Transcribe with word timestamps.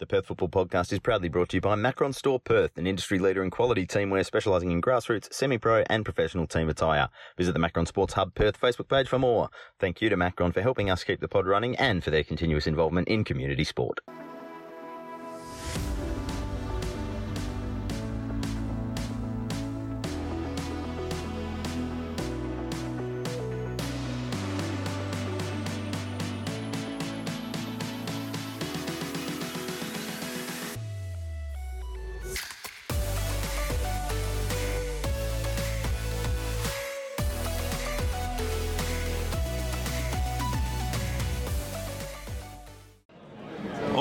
The 0.00 0.06
Perth 0.06 0.24
Football 0.24 0.48
Podcast 0.48 0.94
is 0.94 0.98
proudly 0.98 1.28
brought 1.28 1.50
to 1.50 1.58
you 1.58 1.60
by 1.60 1.74
Macron 1.74 2.14
Store 2.14 2.40
Perth, 2.40 2.78
an 2.78 2.86
industry 2.86 3.18
leader 3.18 3.44
in 3.44 3.50
quality 3.50 3.86
teamwear 3.86 4.24
specialising 4.24 4.70
in 4.70 4.80
grassroots, 4.80 5.30
semi-pro 5.30 5.84
and 5.90 6.06
professional 6.06 6.46
team 6.46 6.70
attire. 6.70 7.10
Visit 7.36 7.52
the 7.52 7.58
Macron 7.58 7.84
Sports 7.84 8.14
Hub 8.14 8.34
Perth 8.34 8.58
Facebook 8.58 8.88
page 8.88 9.08
for 9.08 9.18
more. 9.18 9.50
Thank 9.78 10.00
you 10.00 10.08
to 10.08 10.16
Macron 10.16 10.52
for 10.52 10.62
helping 10.62 10.88
us 10.88 11.04
keep 11.04 11.20
the 11.20 11.28
pod 11.28 11.46
running 11.46 11.76
and 11.76 12.02
for 12.02 12.10
their 12.10 12.24
continuous 12.24 12.66
involvement 12.66 13.08
in 13.08 13.24
community 13.24 13.62
sport. 13.62 14.00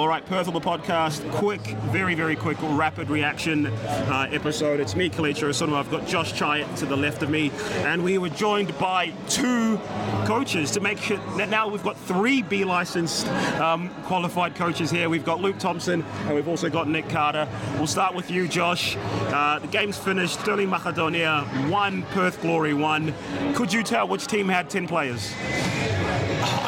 Right, 0.10 0.26
Perth 0.26 0.48
on 0.48 0.56
the 0.56 0.60
podcast. 0.60 1.32
Quick, 1.34 1.62
very, 1.92 2.16
very 2.16 2.36
quick, 2.36 2.58
rapid 2.64 3.12
reaction 3.12 3.68
uh, 3.68 4.28
episode. 4.32 4.80
It's 4.80 4.96
me, 4.96 5.08
Kelechi 5.08 5.54
Sonoma. 5.54 5.78
I've 5.78 5.92
got 5.92 6.08
Josh 6.08 6.34
Chayat 6.34 6.80
to 6.80 6.88
the 6.88 6.98
left 6.98 7.22
of 7.22 7.30
me, 7.30 7.52
and 7.84 8.04
we 8.04 8.18
were 8.18 8.30
joined 8.30 8.76
by 8.80 9.14
two 9.28 9.78
coaches 10.26 10.72
to 10.72 10.80
make 10.80 10.98
sure 10.98 11.18
that 11.38 11.50
now 11.50 11.68
we've 11.68 11.84
got 11.84 11.96
three 11.96 12.42
B 12.42 12.64
licensed 12.64 13.28
um, 13.60 13.90
qualified 14.06 14.56
coaches 14.56 14.90
here. 14.90 15.10
We've 15.10 15.24
got 15.24 15.42
Luke 15.42 15.60
Thompson, 15.60 16.04
and 16.26 16.34
we've 16.34 16.48
also 16.48 16.72
got 16.72 16.90
Nick 16.90 17.08
Carter. 17.08 17.48
We'll 17.76 17.86
start 17.86 18.16
with 18.16 18.32
you, 18.32 18.48
Josh. 18.48 18.98
Uh, 18.98 19.60
the 19.60 19.68
game's 19.68 19.96
finished. 19.96 20.40
Stirling 20.40 20.72
Macedonia 20.72 21.42
one, 21.70 22.02
Perth 22.14 22.42
Glory 22.42 22.74
one. 22.74 23.14
Could 23.54 23.72
you 23.72 23.84
tell 23.84 24.08
which 24.08 24.26
team 24.26 24.50
had 24.50 24.72
10 24.72 24.88
players? 24.88 25.32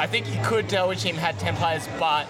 I 0.02 0.06
think 0.06 0.28
you 0.34 0.40
could 0.44 0.70
tell 0.70 0.88
which 0.90 1.02
team 1.04 1.16
had 1.16 1.40
10 1.40 1.56
players, 1.56 1.88
but 2.00 2.28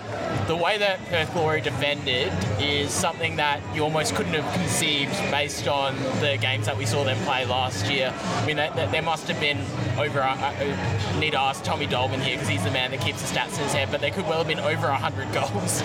the 0.52 0.58
way 0.58 0.78
that 0.78 1.00
Perth 1.06 1.32
Glory 1.32 1.62
defended 1.62 2.30
is 2.60 2.92
something 2.92 3.38
that 3.38 3.62
you 3.74 3.84
almost 3.84 4.16
couldn't 4.16 4.34
have 4.34 4.54
conceived 4.54 5.14
based 5.32 5.66
on 5.66 5.96
the 6.20 6.38
games 6.42 6.66
that 6.66 6.78
we 6.78 6.86
saw 6.86 7.06
them 7.06 7.18
play 7.24 7.46
last 7.46 7.90
year. 7.90 8.14
I 8.14 8.46
mean, 8.46 8.58
there 8.58 9.02
must 9.02 9.30
have 9.30 9.40
been 9.40 9.60
over, 9.98 10.22
I 10.22 11.18
need 11.22 11.32
to 11.32 11.40
ask 11.40 11.64
Tommy 11.64 11.88
Dolman 11.88 12.20
here 12.20 12.36
because 12.36 12.50
he's 12.50 12.66
the 12.66 12.72
man 12.72 12.92
that 12.92 13.00
keeps 13.00 13.22
the 13.22 13.34
stats 13.34 13.58
in 13.58 13.64
his 13.64 13.72
head, 13.72 13.88
but 13.92 14.02
there 14.02 14.12
could 14.12 14.26
well 14.26 14.40
have 14.40 14.48
been 14.48 14.60
over 14.60 14.88
100 14.88 15.32
goals 15.34 15.82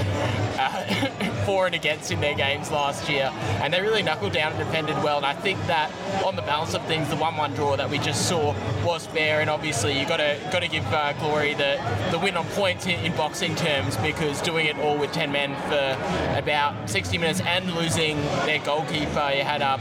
uh, 0.59 1.27
for 1.47 1.67
and 1.67 1.75
against 1.77 2.11
in 2.11 2.21
their 2.21 2.35
games 2.35 2.73
last 2.73 3.09
year. 3.09 3.31
And 3.63 3.73
they 3.73 3.81
really 3.81 4.03
knuckled 4.03 4.33
down 4.33 4.53
and 4.53 4.59
defended 4.59 4.97
well. 4.97 5.19
And 5.19 5.27
I 5.27 5.35
think 5.35 5.65
that 5.69 5.93
on 6.25 6.35
the 6.35 6.43
balance 6.43 6.75
of 6.75 6.85
things, 6.87 7.09
the 7.09 7.17
1 7.17 7.37
1 7.37 7.55
draw 7.55 7.77
that 7.77 7.89
we 7.89 7.99
just 7.99 8.29
saw 8.29 8.53
was 8.85 9.07
fair. 9.07 9.41
And 9.41 9.49
obviously, 9.49 9.97
you've 9.97 10.09
got 10.09 10.17
to, 10.17 10.37
got 10.51 10.61
to 10.61 10.69
give 10.69 10.85
uh, 10.93 11.13
Glory 11.15 11.55
the, 11.55 11.81
the 12.11 12.19
win 12.19 12.37
on 12.37 12.47
points 12.49 12.87
in, 12.87 12.99
in 13.05 13.17
boxing 13.17 13.55
terms 13.55 13.97
because 13.99 14.43
doing 14.43 14.56
it 14.65 14.79
all 14.79 14.97
with 14.97 15.13
10 15.13 15.31
men 15.31 15.55
for 15.69 16.39
about 16.39 16.89
60 16.89 17.19
minutes 17.19 17.41
and 17.43 17.73
losing 17.75 18.17
their 18.47 18.59
goalkeeper, 18.61 19.31
you 19.35 19.43
had 19.43 19.63
um, 19.63 19.81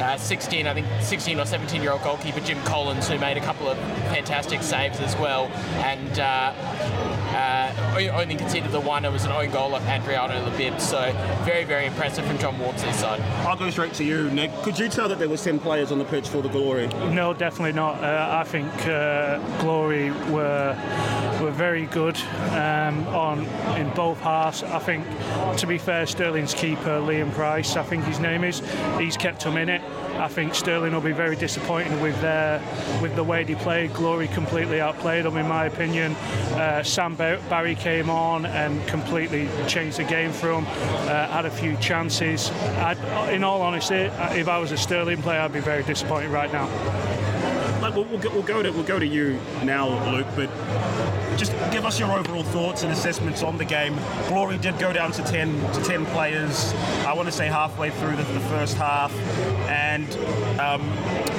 uh, 0.00 0.16
16, 0.16 0.66
I 0.66 0.74
think 0.74 0.86
16 1.00 1.40
or 1.40 1.44
17 1.44 1.82
year 1.82 1.92
old 1.92 2.02
goalkeeper 2.02 2.40
Jim 2.40 2.62
Collins, 2.62 3.08
who 3.08 3.18
made 3.18 3.36
a 3.36 3.40
couple 3.40 3.68
of 3.68 3.78
fantastic 4.08 4.62
saves 4.62 5.00
as 5.00 5.16
well, 5.16 5.46
and 5.84 6.20
uh, 6.20 6.52
uh, 7.34 7.65
only 7.78 8.36
conceded 8.36 8.70
the 8.70 8.80
one. 8.80 9.04
It 9.04 9.12
was 9.12 9.24
an 9.24 9.32
own 9.32 9.50
goal 9.50 9.74
of 9.74 9.86
Adriano 9.86 10.34
Labib. 10.48 10.80
So 10.80 11.12
very, 11.44 11.64
very 11.64 11.86
impressive 11.86 12.24
from 12.26 12.38
John 12.38 12.58
Walmsley's 12.58 12.96
side. 12.96 13.20
I'll 13.46 13.56
go 13.56 13.70
straight 13.70 13.94
to 13.94 14.04
you, 14.04 14.30
Nick. 14.30 14.52
Could 14.62 14.78
you 14.78 14.88
tell 14.88 15.08
that 15.08 15.18
there 15.18 15.28
was 15.28 15.42
10 15.42 15.58
players 15.58 15.92
on 15.92 15.98
the 15.98 16.04
pitch 16.04 16.28
for 16.28 16.42
the 16.42 16.48
Glory? 16.48 16.86
No, 16.86 17.32
definitely 17.32 17.72
not. 17.72 18.02
Uh, 18.02 18.38
I 18.40 18.44
think 18.44 18.70
uh, 18.86 19.38
Glory 19.60 20.10
were 20.30 20.76
were 21.40 21.50
very 21.50 21.84
good 21.86 22.16
um, 22.52 23.06
on 23.08 23.44
in 23.76 23.90
both 23.94 24.18
halves. 24.20 24.62
I 24.62 24.78
think, 24.78 25.04
to 25.58 25.66
be 25.66 25.78
fair, 25.78 26.06
Stirling's 26.06 26.54
keeper 26.54 26.98
Liam 27.00 27.32
Price, 27.32 27.76
I 27.76 27.82
think 27.82 28.04
his 28.04 28.18
name 28.20 28.42
is, 28.42 28.62
he's 28.98 29.16
kept 29.16 29.44
them 29.44 29.56
in 29.56 29.68
it. 29.68 29.82
I 30.18 30.28
think 30.28 30.54
Stirling 30.54 30.94
will 30.94 31.02
be 31.02 31.12
very 31.12 31.36
disappointed 31.36 32.00
with 32.00 32.18
their 32.22 32.62
with 33.02 33.14
the 33.16 33.24
way 33.24 33.44
they 33.44 33.54
played. 33.54 33.92
Glory 33.92 34.28
completely 34.28 34.80
outplayed 34.80 35.24
them, 35.24 35.36
in 35.36 35.46
my 35.46 35.66
opinion. 35.66 36.12
Uh, 36.54 36.82
Sam 36.82 37.14
Barry 37.14 37.65
came 37.74 38.10
on 38.10 38.46
and 38.46 38.86
completely 38.86 39.48
changed 39.66 39.98
the 39.98 40.04
game 40.04 40.32
for 40.32 40.52
him. 40.52 40.66
Uh, 40.66 41.26
had 41.28 41.46
a 41.46 41.50
few 41.50 41.76
chances. 41.76 42.50
I'd, 42.50 42.98
in 43.32 43.44
all 43.44 43.62
honesty, 43.62 43.94
if 43.94 44.48
I 44.48 44.58
was 44.58 44.72
a 44.72 44.76
Stirling 44.76 45.22
player, 45.22 45.40
I'd 45.40 45.52
be 45.52 45.60
very 45.60 45.82
disappointed 45.82 46.30
right 46.30 46.52
now. 46.52 46.66
We'll, 47.96 48.04
we'll, 48.04 48.20
we'll, 48.30 48.42
go 48.42 48.62
to 48.62 48.70
we'll 48.72 48.84
go 48.84 48.98
to 48.98 49.06
you 49.06 49.40
now, 49.64 49.88
Luke. 50.12 50.26
But 50.36 50.50
just 51.38 51.52
give 51.72 51.86
us 51.86 51.98
your 51.98 52.12
overall 52.12 52.42
thoughts 52.42 52.82
and 52.82 52.92
assessments 52.92 53.42
on 53.42 53.56
the 53.56 53.64
game. 53.64 53.98
Glory 54.28 54.58
did 54.58 54.78
go 54.78 54.92
down 54.92 55.12
to 55.12 55.22
10 55.22 55.72
to 55.72 55.82
10 55.82 56.04
players. 56.06 56.74
I 57.06 57.14
want 57.14 57.26
to 57.26 57.32
say 57.32 57.46
halfway 57.46 57.88
through 57.90 58.16
the, 58.16 58.22
the 58.24 58.40
first 58.40 58.76
half, 58.76 59.10
and 59.68 60.06
um, 60.60 60.82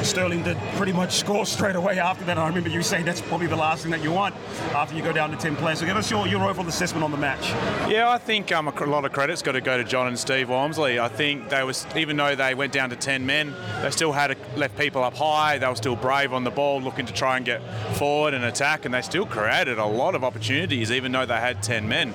Stirling 0.03 0.41
did 0.43 0.57
pretty 0.75 0.93
much 0.93 1.17
score 1.17 1.45
straight 1.45 1.75
away 1.75 1.99
after 1.99 2.23
that. 2.25 2.37
I 2.37 2.47
remember 2.47 2.69
you 2.69 2.81
saying 2.81 3.05
that's 3.05 3.21
probably 3.21 3.47
the 3.47 3.55
last 3.55 3.83
thing 3.83 3.91
that 3.91 4.01
you 4.01 4.11
want 4.11 4.33
after 4.73 4.95
you 4.95 5.03
go 5.03 5.11
down 5.11 5.29
to 5.31 5.37
10 5.37 5.55
players. 5.57 5.79
So 5.79 5.85
give 5.85 5.97
us 5.97 6.09
your, 6.09 6.27
your 6.27 6.43
overall 6.49 6.67
assessment 6.67 7.03
on 7.03 7.11
the 7.11 7.17
match. 7.17 7.49
Yeah, 7.89 8.09
I 8.09 8.17
think 8.17 8.51
um, 8.51 8.67
a 8.67 8.85
lot 8.85 9.05
of 9.05 9.11
credit's 9.11 9.41
got 9.41 9.51
to 9.53 9.61
go 9.61 9.77
to 9.77 9.83
John 9.83 10.07
and 10.07 10.17
Steve 10.17 10.49
Walmsley. 10.49 10.99
I 10.99 11.07
think 11.07 11.49
they 11.49 11.63
was 11.63 11.85
even 11.95 12.17
though 12.17 12.35
they 12.35 12.55
went 12.55 12.73
down 12.73 12.89
to 12.89 12.95
10 12.95 13.25
men, 13.25 13.53
they 13.81 13.91
still 13.91 14.11
had 14.11 14.31
a, 14.31 14.36
left 14.57 14.77
people 14.77 15.03
up 15.03 15.15
high. 15.15 15.57
They 15.57 15.67
were 15.67 15.75
still 15.75 15.95
brave 15.95 16.33
on 16.33 16.43
the 16.43 16.51
ball, 16.51 16.81
looking 16.81 17.05
to 17.05 17.13
try 17.13 17.37
and 17.37 17.45
get 17.45 17.61
forward 17.95 18.33
and 18.33 18.43
attack, 18.43 18.85
and 18.85 18.93
they 18.93 19.01
still 19.01 19.25
created 19.25 19.77
a 19.77 19.85
lot 19.85 20.15
of 20.15 20.23
opportunities, 20.23 20.91
even 20.91 21.11
though 21.11 21.25
they 21.25 21.37
had 21.37 21.63
10 21.63 21.87
men. 21.87 22.13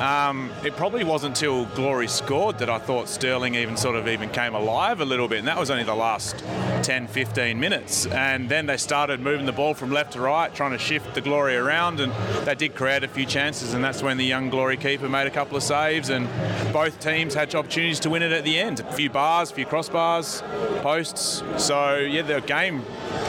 Um, 0.00 0.50
it 0.64 0.76
probably 0.76 1.04
wasn't 1.04 1.36
until 1.36 1.66
Glory 1.74 2.08
scored 2.08 2.58
that 2.58 2.70
I 2.70 2.78
thought 2.78 3.08
Stirling 3.08 3.54
even 3.54 3.76
sort 3.76 3.96
of 3.96 4.08
even 4.08 4.30
came 4.30 4.54
alive 4.54 5.00
a 5.00 5.04
little 5.04 5.28
bit, 5.28 5.40
and 5.40 5.48
that 5.48 5.58
was 5.58 5.70
only 5.70 5.84
the 5.84 5.94
last 5.94 6.38
10, 6.82 7.08
15 7.08 7.58
minutes. 7.58 8.06
And 8.06 8.48
then 8.48 8.66
they 8.66 8.76
started 8.76 9.20
moving 9.20 9.46
the 9.46 9.52
ball 9.52 9.74
from 9.74 9.90
left 9.90 10.12
to 10.12 10.20
right, 10.20 10.54
trying 10.54 10.72
to 10.72 10.78
shift 10.78 11.14
the 11.14 11.20
Glory 11.20 11.56
around, 11.56 12.00
and 12.00 12.12
they 12.46 12.54
did 12.54 12.74
create 12.74 13.04
a 13.04 13.08
few 13.08 13.26
chances, 13.26 13.74
and 13.74 13.82
that's 13.84 14.02
when 14.02 14.16
the 14.16 14.24
young 14.24 14.50
Glory 14.50 14.76
keeper 14.76 15.08
made 15.08 15.26
a 15.26 15.30
couple 15.30 15.56
of 15.56 15.62
saves, 15.62 16.10
and 16.10 16.28
both 16.72 17.00
teams 17.00 17.34
had 17.34 17.54
opportunities 17.54 18.00
to 18.00 18.10
win 18.10 18.22
it 18.22 18.32
at 18.32 18.44
the 18.44 18.58
end. 18.58 18.80
A 18.80 18.92
few 18.92 19.10
bars, 19.10 19.50
a 19.50 19.54
few 19.54 19.66
crossbars, 19.66 20.42
posts. 20.82 21.42
So, 21.56 21.75
yeah, 21.96 22.22
the 22.22 22.40
game 22.40 22.84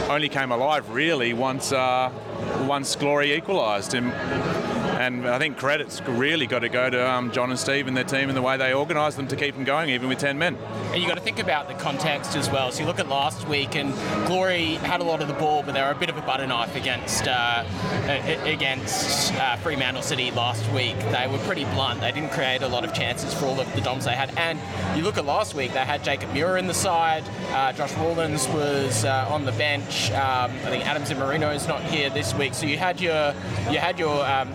only 0.09 0.29
came 0.29 0.51
alive 0.51 0.89
really 0.89 1.33
once 1.33 1.71
uh, 1.71 2.11
once 2.67 2.95
Glory 2.95 3.33
equalised. 3.33 3.93
And 3.93 4.13
and 4.97 5.27
I 5.27 5.37
think 5.37 5.57
credit's 5.57 6.01
really 6.01 6.47
got 6.47 6.59
to 6.59 6.69
go 6.69 6.89
to 6.89 7.09
um, 7.09 7.31
John 7.31 7.51
and 7.51 7.59
Steve 7.59 7.87
and 7.87 7.95
their 7.95 8.03
team 8.03 8.29
and 8.29 8.37
the 8.37 8.41
way 8.41 8.57
they 8.57 8.73
organised 8.73 9.15
them 9.17 9.27
to 9.27 9.35
keep 9.35 9.53
them 9.53 9.63
going, 9.63 9.91
even 9.91 10.09
with 10.09 10.17
10 10.17 10.39
men. 10.39 10.55
And 10.91 10.97
you've 10.97 11.07
got 11.07 11.17
to 11.17 11.23
think 11.23 11.37
about 11.37 11.67
the 11.67 11.75
context 11.75 12.35
as 12.35 12.49
well. 12.49 12.71
So 12.71 12.81
you 12.81 12.87
look 12.87 12.99
at 12.99 13.07
last 13.07 13.47
week, 13.47 13.75
and 13.75 13.93
Glory 14.25 14.75
had 14.75 14.99
a 14.99 15.03
lot 15.03 15.21
of 15.21 15.27
the 15.27 15.35
ball, 15.35 15.61
but 15.61 15.73
they 15.73 15.81
were 15.81 15.91
a 15.91 15.95
bit 15.95 16.09
of 16.09 16.17
a 16.17 16.21
butter 16.21 16.47
knife 16.47 16.75
against 16.75 17.27
uh, 17.27 17.63
against 18.43 19.33
uh, 19.35 19.55
Fremantle 19.57 20.01
City 20.01 20.31
last 20.31 20.67
week. 20.71 20.97
They 21.11 21.27
were 21.31 21.37
pretty 21.39 21.65
blunt. 21.65 22.01
They 22.01 22.11
didn't 22.11 22.31
create 22.31 22.63
a 22.63 22.67
lot 22.67 22.83
of 22.83 22.93
chances 22.93 23.33
for 23.33 23.45
all 23.45 23.59
of 23.59 23.71
the 23.75 23.81
DOMs 23.81 24.05
they 24.05 24.15
had. 24.15 24.35
And 24.37 24.59
you 24.97 25.03
look 25.03 25.17
at 25.17 25.25
last 25.25 25.53
week, 25.53 25.73
they 25.73 25.79
had 25.79 26.03
Jacob 26.03 26.33
Muir 26.33 26.57
in 26.57 26.65
the 26.65 26.73
side. 26.73 27.23
Uh, 27.51 27.71
Josh 27.73 27.93
Rawlins 27.97 28.47
was 28.49 29.05
uh, 29.05 29.27
on 29.29 29.45
the 29.45 29.51
bench. 29.53 30.09
Um, 30.11 30.51
I 30.51 30.69
think 30.69 30.87
Adams 30.87 31.11
and 31.11 31.19
Marino 31.19 31.51
is 31.51 31.67
not 31.67 31.83
here 31.83 32.09
this 32.09 32.33
week. 32.33 32.55
So 32.55 32.65
you 32.65 32.77
had 32.77 32.99
your 32.99 33.35
you 33.69 33.77
had 33.77 33.99
your 33.99 34.25
um, 34.25 34.51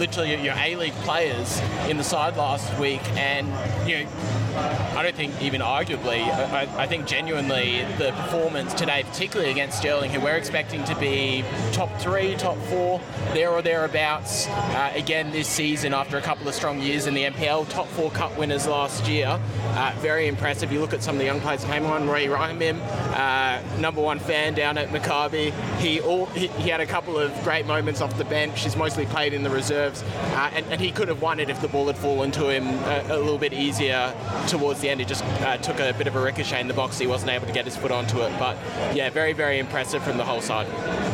literally 0.00 0.34
your 0.42 0.54
A 0.56 0.76
League 0.76 0.94
players 1.04 1.60
in 1.88 1.98
the 1.98 2.02
side 2.02 2.36
last 2.36 2.76
week, 2.80 3.02
and 3.16 3.46
you 3.88 3.98
know, 3.98 4.10
I 4.56 5.02
don't 5.02 5.14
think 5.14 5.40
even 5.40 5.60
arguably, 5.60 6.22
I, 6.22 6.68
I, 6.76 6.86
think 6.86 7.06
genuinely 7.06 7.84
the 7.98 8.12
performance 8.12 8.74
today, 8.74 9.04
particularly 9.04 9.50
against 9.50 9.78
Stirling, 9.78 10.10
who 10.10 10.20
we're 10.20 10.36
expecting 10.36 10.84
to 10.84 10.96
be 10.96 11.44
top 11.72 11.90
three, 12.00 12.34
top 12.36 12.58
four, 12.64 13.00
there 13.32 13.50
or 13.50 13.62
thereabouts, 13.62 14.48
uh, 14.48 14.92
again 14.94 15.30
this 15.30 15.48
season 15.48 15.94
after 15.94 16.16
a 16.18 16.20
couple 16.20 16.48
of 16.48 16.54
strong 16.54 16.80
years 16.80 17.06
in 17.06 17.14
the 17.14 17.24
NPL, 17.24 17.68
top 17.68 17.86
four 17.88 18.10
cup 18.10 18.36
winners 18.36 18.66
last 18.66 19.06
year, 19.06 19.40
uh, 19.74 19.94
very 19.98 20.26
impressive. 20.26 20.72
You 20.72 20.80
look 20.80 20.92
at 20.92 21.02
some 21.02 21.14
of 21.14 21.18
the 21.20 21.26
young 21.26 21.40
players 21.40 21.62
who 21.62 21.70
came 21.70 21.86
on, 21.86 22.08
Ray 22.08 22.26
Rahimim, 22.26 22.80
uh, 23.14 23.80
number 23.80 24.00
one 24.00 24.18
fan 24.18 24.54
down 24.54 24.76
at 24.76 24.88
Maccabi. 24.88 25.52
He, 25.78 26.00
all, 26.00 26.26
he, 26.26 26.48
he 26.48 26.68
had 26.68 26.80
a 26.80 26.86
couple 26.86 27.18
of 27.18 27.32
great 27.42 27.66
moments 27.66 28.00
off 28.00 28.16
the 28.18 28.24
bench. 28.24 28.62
He's 28.62 28.76
mostly 28.76 29.06
played 29.06 29.32
in 29.32 29.42
the 29.42 29.50
reserves, 29.50 30.02
uh, 30.02 30.50
and, 30.54 30.66
and, 30.66 30.80
he 30.80 30.90
could 30.90 31.08
have 31.08 31.20
won 31.20 31.40
it 31.40 31.50
if 31.50 31.60
the 31.60 31.68
ball 31.68 31.86
had 31.88 31.96
fallen 31.98 32.30
to 32.32 32.48
him 32.48 32.66
a, 32.66 33.04
a 33.10 33.18
little 33.18 33.38
bit 33.38 33.52
easier 33.52 34.14
towards 34.48 34.80
the 34.80 34.88
end. 34.88 35.00
He 35.00 35.06
just 35.06 35.24
uh, 35.24 35.56
took 35.58 35.78
a 35.80 35.92
bit 35.92 36.06
of 36.06 36.16
a 36.16 36.20
ricochet 36.22 36.60
in 36.60 36.68
the 36.68 36.74
box. 36.74 36.98
He 36.98 37.06
wasn't 37.06 37.30
able 37.30 37.46
to 37.46 37.52
get 37.52 37.64
his 37.64 37.76
foot 37.76 37.90
onto 37.90 38.20
it. 38.20 38.32
But 38.38 38.56
yeah, 38.94 39.10
very, 39.10 39.32
very 39.32 39.58
impressive 39.58 40.02
from 40.02 40.16
the 40.16 40.24
whole 40.24 40.40
side. 40.40 40.66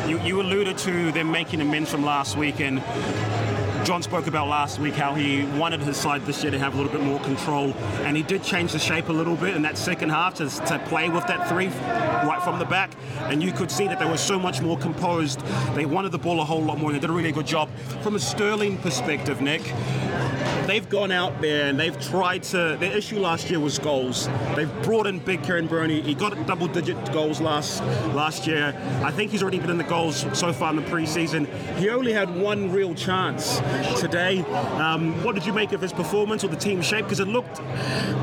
You, 0.09 0.21
you 0.21 0.41
alluded 0.41 0.79
to 0.79 1.13
them 1.13 1.31
making 1.31 1.61
amends 1.61 1.91
from 1.91 2.05
last 2.05 2.37
week, 2.37 2.61
and 2.61 2.83
John 3.87 4.03
spoke 4.03 4.27
about 4.27 4.49
last 4.49 4.81
week 4.81 4.95
how 4.95 5.15
he 5.15 5.45
wanted 5.59 5.81
his 5.81 5.97
side 5.97 6.27
this 6.27 6.43
year 6.43 6.51
to 6.51 6.59
have 6.59 6.75
a 6.75 6.77
little 6.77 6.93
bit 6.93 7.03
more 7.03 7.21
control, 7.21 7.73
and 8.05 8.17
he 8.17 8.23
did 8.25 8.43
change 8.43 8.73
the 8.73 8.81
shape 8.81 9.09
a 9.09 9.13
little 9.13 9.37
bit 9.37 9.55
in 9.55 9.63
that 9.63 9.79
second 9.79 10.11
half 10.11 10.35
to, 10.35 10.49
to 10.49 10.79
play 10.87 11.09
with 11.09 11.27
that 11.29 11.49
three 11.49 11.69
right 12.27 12.41
from 12.43 12.59
the 12.59 12.65
back. 12.65 12.91
And 13.21 13.43
you 13.43 13.53
could 13.53 13.71
see 13.71 13.87
that 13.87 13.99
they 13.99 14.05
were 14.05 14.17
so 14.17 14.39
much 14.39 14.61
more 14.61 14.77
composed. 14.79 15.41
They 15.75 15.87
wanted 15.87 16.13
the 16.13 16.19
ball 16.19 16.41
a 16.41 16.45
whole 16.45 16.63
lot 16.63 16.79
more. 16.79 16.91
And 16.91 16.97
they 16.97 17.01
did 17.01 17.11
a 17.11 17.13
really 17.13 17.33
good 17.33 17.47
job. 17.47 17.71
From 18.03 18.17
a 18.17 18.19
Stirling 18.19 18.79
perspective, 18.79 19.41
Nick, 19.41 19.63
they've 20.67 20.89
gone 20.89 21.13
out 21.13 21.41
there 21.41 21.69
and 21.69 21.79
they've 21.79 21.99
tried 22.01 22.43
to. 22.45 22.77
Their 22.79 22.97
issue 22.97 23.19
last 23.19 23.49
year 23.49 23.61
was 23.61 23.79
goals. 23.79 24.29
They've 24.55 24.83
brought 24.83 25.07
in 25.07 25.19
Big 25.21 25.43
Kieran 25.43 25.67
Burney. 25.67 26.01
He 26.01 26.15
got 26.15 26.47
double-digit 26.47 27.13
goals 27.13 27.41
last 27.41 27.83
last 28.15 28.47
year. 28.47 28.75
I 29.05 29.11
think 29.11 29.31
he's 29.31 29.43
already 29.43 29.59
been 29.59 29.71
in 29.71 29.79
the 29.79 29.85
goals 29.85 30.27
so 30.33 30.53
far 30.53 30.71
in 30.71 30.77
the 30.77 30.83
preseason. 30.83 31.47
He 31.77 31.89
only 31.91 32.13
had 32.13 32.35
one 32.35 32.73
real 32.73 32.95
chance 32.95 33.59
today. 34.01 34.41
Um, 34.81 35.23
what 35.23 35.35
did 35.35 35.47
you 35.47 35.53
make 35.53 35.73
of 35.73 35.81
his 35.81 35.93
performance 35.93 36.45
or 36.45 36.49
the 36.49 36.57
team 36.57 36.83
shape? 36.83 37.05
Because 37.05 37.21
it 37.21 37.29
looked 37.29 37.61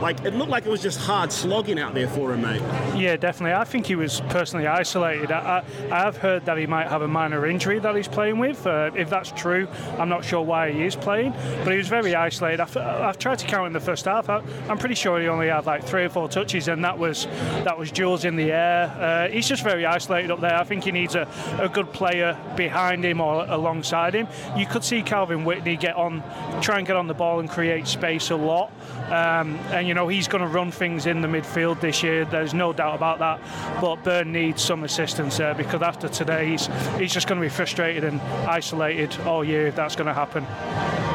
like 0.02 0.24
it 0.26 0.36
looked 0.36 0.52
like 0.52 0.66
it 0.66 0.70
was 0.70 0.82
just 0.82 1.00
hard 1.00 1.32
slogging 1.32 1.80
out 1.80 1.94
there 1.94 2.08
for 2.08 2.34
him, 2.34 2.42
mate. 2.42 2.62
Yeah, 2.96 3.16
definitely. 3.16 3.54
I 3.54 3.64
think 3.64 3.86
he 3.86 3.96
was 3.96 4.22
personally 4.30 4.68
isolated. 4.68 5.32
I, 5.32 5.64
I, 5.90 5.96
I 5.96 6.00
have 6.00 6.18
heard 6.18 6.46
that 6.46 6.58
he 6.58 6.68
might 6.68 6.88
have 6.88 7.02
a 7.02 7.08
minor 7.08 7.46
injury 7.46 7.80
that 7.80 7.96
he's 7.96 8.08
playing 8.08 8.40
with. 8.40 8.66
Uh, 8.68 8.92
if 8.96 9.10
that's 9.10 9.32
true, 9.32 9.68
I'm 9.98 10.10
not 10.10 10.26
sure 10.26 10.42
why 10.42 10.72
he 10.72 10.84
is 10.84 10.96
playing, 10.96 11.32
but 11.64 11.72
he 11.72 11.78
was 11.78 11.88
very 11.88 12.14
isolated. 12.16 12.33
I've, 12.42 12.76
I've 12.78 13.18
tried 13.18 13.40
to 13.40 13.46
count 13.46 13.68
in 13.68 13.74
the 13.74 13.80
first 13.80 14.06
half. 14.06 14.30
I, 14.30 14.42
am 14.68 14.78
pretty 14.78 14.96
sure 14.96 15.20
he 15.20 15.28
only 15.28 15.48
had 15.48 15.66
like 15.66 15.84
three 15.84 16.04
or 16.04 16.10
four 16.10 16.28
touches, 16.28 16.68
and 16.68 16.84
that 16.84 16.98
was 16.98 17.26
that 17.64 17.78
was 17.78 17.92
duels 17.92 18.26
in 18.26 18.36
the 18.36 18.52
air. 18.52 18.86
Uh, 19.00 19.28
he's 19.30 19.48
just 19.48 19.64
very 19.64 19.86
isolated 19.86 20.32
up 20.32 20.42
there. 20.42 20.56
I 20.56 20.64
think 20.64 20.84
he 20.84 20.92
needs 20.92 21.16
a, 21.16 21.28
a 21.60 21.70
good 21.70 21.92
player 21.94 22.38
behind 22.56 23.04
him 23.06 23.22
or 23.22 23.46
alongside 23.48 24.14
him. 24.14 24.28
You 24.58 24.66
could 24.66 24.84
see 24.84 25.02
Calvin 25.02 25.46
Whitney 25.46 25.78
get 25.78 25.96
on, 25.96 26.24
try 26.62 26.78
and 26.78 26.88
get 26.88 26.96
on 26.96 27.08
the 27.08 27.14
ball 27.14 27.40
and 27.40 27.50
create 27.50 27.88
space 27.88 28.30
a 28.30 28.36
lot. 28.36 28.72
Um, 29.08 29.56
and 29.72 29.88
you 29.88 29.94
know 29.94 30.08
he's 30.08 30.28
going 30.28 30.42
to 30.42 30.48
run 30.48 30.72
things 30.72 31.06
in 31.06 31.22
the 31.22 31.28
midfield 31.28 31.82
this 31.82 32.04
year. 32.04 32.26
There's 32.26 32.54
no 32.54 32.74
doubt 32.74 32.96
about 32.96 33.20
that. 33.20 33.40
But 33.82 34.04
Burn 34.04 34.32
needs 34.32 34.62
some 34.62 34.84
assistance 34.84 35.38
there 35.38 35.54
because 35.54 35.82
after 35.82 36.08
today 36.08 36.50
he's 36.50 36.68
he's 36.98 37.14
just 37.14 37.28
going 37.28 37.40
to 37.40 37.46
be 37.46 37.50
frustrated 37.50 38.04
and 38.04 38.22
isolated 38.48 39.20
all 39.22 39.44
year 39.44 39.68
if 39.68 39.76
that's 39.76 39.96
going 39.96 40.08
to 40.08 40.14
happen. 40.14 40.46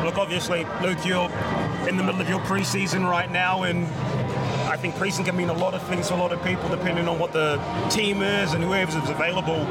Look, 0.08 0.16
obviously, 0.16 0.64
Luke, 0.80 1.04
you're 1.04 1.30
in 1.86 1.98
the 1.98 2.02
middle 2.02 2.22
of 2.22 2.30
your 2.30 2.40
preseason 2.40 3.06
right 3.06 3.30
now, 3.30 3.64
and 3.64 3.86
I 4.68 4.76
think 4.76 4.96
preseason 4.96 5.24
can 5.24 5.34
mean 5.34 5.48
a 5.48 5.54
lot 5.54 5.72
of 5.72 5.82
things 5.84 6.08
to 6.08 6.14
a 6.14 6.16
lot 6.16 6.30
of 6.30 6.44
people, 6.44 6.68
depending 6.68 7.08
on 7.08 7.18
what 7.18 7.32
the 7.32 7.56
team 7.88 8.22
is 8.22 8.52
and 8.52 8.62
whoever's 8.62 8.96
available. 9.08 9.64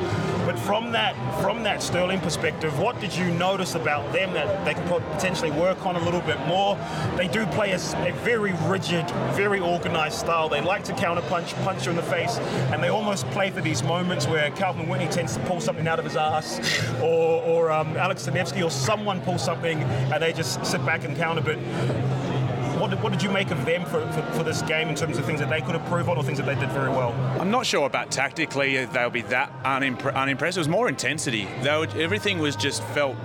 But 0.43 0.57
from 0.57 0.91
that, 0.93 1.15
from 1.39 1.61
that 1.63 1.83
Stirling 1.83 2.19
perspective, 2.19 2.79
what 2.79 2.99
did 2.99 3.15
you 3.15 3.29
notice 3.31 3.75
about 3.75 4.11
them 4.11 4.33
that 4.33 4.65
they 4.65 4.73
could 4.73 4.87
potentially 4.87 5.51
work 5.51 5.85
on 5.85 5.95
a 5.97 5.99
little 5.99 6.21
bit 6.21 6.39
more? 6.47 6.79
They 7.15 7.27
do 7.27 7.45
play 7.47 7.73
a, 7.73 7.75
a 7.75 8.13
very 8.23 8.53
rigid, 8.63 9.07
very 9.33 9.59
organised 9.59 10.19
style. 10.19 10.49
They 10.49 10.61
like 10.61 10.83
to 10.85 10.93
counter 10.93 11.21
punch, 11.23 11.53
punch 11.57 11.85
you 11.85 11.91
in 11.91 11.95
the 11.95 12.03
face, 12.03 12.37
and 12.71 12.81
they 12.81 12.89
almost 12.89 13.27
play 13.27 13.51
for 13.51 13.61
these 13.61 13.83
moments 13.83 14.25
where 14.25 14.49
Calvin 14.51 14.87
Whitney 14.87 15.07
tends 15.09 15.35
to 15.35 15.39
pull 15.41 15.61
something 15.61 15.87
out 15.87 15.99
of 15.99 16.05
his 16.05 16.15
ass, 16.15 16.59
or, 17.01 17.43
or 17.43 17.71
um, 17.71 17.95
Alex 17.97 18.25
Danevsky 18.25 18.65
or 18.65 18.71
someone 18.71 19.21
pulls 19.21 19.43
something, 19.43 19.83
and 19.83 20.23
they 20.23 20.33
just 20.33 20.65
sit 20.65 20.83
back 20.87 21.03
and 21.03 21.15
counter. 21.15 21.41
But 21.41 21.59
what 22.79 22.91
did, 22.91 23.01
what 23.01 23.11
did 23.11 23.21
you 23.21 23.29
make 23.29 23.51
of 23.51 23.65
them 23.65 23.83
for, 23.85 24.05
for, 24.11 24.21
for, 24.33 24.43
this 24.43 24.61
game 24.63 24.87
in 24.87 24.95
terms 24.95 25.17
of 25.17 25.25
things 25.25 25.39
that 25.39 25.49
they 25.49 25.61
could 25.61 25.75
improve 25.75 26.09
on 26.09 26.17
or 26.17 26.23
things 26.23 26.37
that 26.37 26.45
they 26.45 26.55
did 26.55 26.69
very 26.71 26.89
well? 26.89 27.11
I'm 27.39 27.51
not 27.51 27.65
sure 27.65 27.85
about 27.85 28.11
tactically 28.11 28.77
uh, 28.77 28.85
they'll 28.87 29.09
be 29.09 29.21
that 29.23 29.51
unimpre- 29.63 30.13
unimpressed. 30.15 30.57
It 30.57 30.61
was 30.61 30.67
more 30.67 30.87
intensity. 30.87 31.47
Would, 31.63 31.95
everything 31.97 32.39
was 32.39 32.55
just 32.55 32.83
felt 32.83 33.15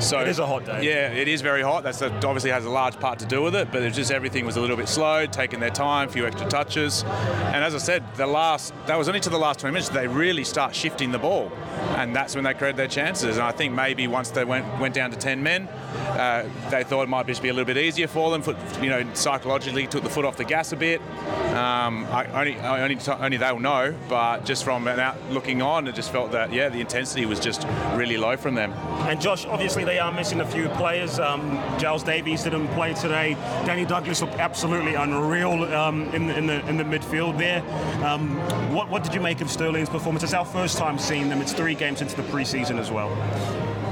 so. 0.00 0.20
It 0.20 0.28
is 0.28 0.38
a 0.38 0.46
hot 0.46 0.64
day. 0.64 0.84
Yeah, 0.84 1.10
it 1.10 1.28
is 1.28 1.40
very 1.40 1.62
hot. 1.62 1.82
That's 1.82 2.02
obviously 2.02 2.50
has 2.50 2.64
a 2.64 2.70
large 2.70 2.98
part 3.00 3.18
to 3.20 3.26
do 3.26 3.42
with 3.42 3.54
it. 3.54 3.72
But 3.72 3.82
it's 3.82 3.96
just 3.96 4.10
everything 4.10 4.46
was 4.46 4.56
a 4.56 4.60
little 4.60 4.76
bit 4.76 4.88
slow, 4.88 5.26
taking 5.26 5.60
their 5.60 5.70
time, 5.70 6.08
a 6.08 6.12
few 6.12 6.26
extra 6.26 6.48
touches. 6.48 7.02
And 7.04 7.64
as 7.64 7.74
I 7.74 7.78
said, 7.78 8.04
the 8.16 8.26
last 8.26 8.72
that 8.86 8.96
was 8.96 9.08
only 9.08 9.20
to 9.20 9.30
the 9.30 9.38
last 9.38 9.60
20 9.60 9.72
minutes 9.72 9.88
they 9.88 10.06
really 10.06 10.44
start 10.44 10.74
shifting 10.74 11.10
the 11.12 11.18
ball, 11.18 11.50
and 11.96 12.14
that's 12.14 12.34
when 12.34 12.44
they 12.44 12.54
created 12.54 12.76
their 12.76 12.88
chances. 12.88 13.36
And 13.36 13.46
I 13.46 13.52
think 13.52 13.74
maybe 13.74 14.06
once 14.06 14.30
they 14.30 14.44
went 14.44 14.66
went 14.78 14.94
down 14.94 15.10
to 15.10 15.16
10 15.16 15.42
men, 15.42 15.68
uh, 15.94 16.48
they 16.70 16.84
thought 16.84 17.02
it 17.02 17.08
might 17.08 17.26
just 17.26 17.42
be 17.42 17.48
a 17.48 17.52
little 17.52 17.66
bit 17.66 17.76
easier 17.76 18.06
for 18.08 18.30
them. 18.30 18.42
For, 18.42 18.56
you 18.82 18.90
know, 18.90 19.04
psychologically 19.14 19.86
took 19.86 20.02
the 20.02 20.10
foot 20.10 20.24
off 20.24 20.36
the 20.36 20.44
gas 20.44 20.72
a 20.72 20.76
bit. 20.76 21.00
Um, 21.48 22.04
I 22.06 22.26
only, 22.32 22.58
I 22.60 22.82
only, 22.82 22.98
only 23.08 23.36
they'll 23.36 23.58
know, 23.58 23.94
but 24.08 24.44
just 24.44 24.64
from 24.64 24.86
an 24.86 25.00
out 25.00 25.16
looking 25.30 25.62
on, 25.62 25.88
it 25.88 25.94
just 25.94 26.12
felt 26.12 26.32
that 26.32 26.52
yeah, 26.52 26.68
the 26.68 26.80
intensity 26.80 27.26
was 27.26 27.40
just 27.40 27.66
really 27.94 28.16
low 28.16 28.36
from 28.36 28.54
them. 28.54 28.72
And 29.08 29.20
Josh, 29.20 29.46
obviously 29.46 29.84
they 29.84 29.98
are 29.98 30.12
missing 30.12 30.40
a 30.40 30.46
few 30.46 30.68
players. 30.70 31.18
Um, 31.18 31.60
Giles 31.78 32.02
Davies 32.02 32.44
didn't 32.44 32.68
play 32.68 32.94
today. 32.94 33.34
Danny 33.64 33.84
Douglas 33.84 34.20
looked 34.20 34.34
absolutely 34.34 34.94
unreal 34.94 35.64
um, 35.74 36.02
in, 36.14 36.26
the, 36.26 36.36
in, 36.36 36.46
the 36.46 36.68
in 36.68 36.76
the 36.76 36.84
midfield 36.84 37.38
there. 37.38 37.62
Um, 38.04 38.36
what 38.72 38.88
what 38.88 39.02
did 39.02 39.14
you 39.14 39.20
make 39.20 39.40
of 39.40 39.50
Stirling's 39.50 39.88
performance? 39.88 40.22
It's 40.22 40.34
our 40.34 40.44
first 40.44 40.78
time 40.78 40.98
seeing 40.98 41.28
them. 41.28 41.40
It's 41.40 41.52
three 41.52 41.74
games 41.74 42.02
into 42.02 42.16
the 42.16 42.22
preseason 42.22 42.78
as 42.78 42.90
well. 42.90 43.08